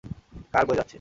কার 0.53 0.63
বয়ে 0.67 0.77
যাচ্ছে? 0.77 0.89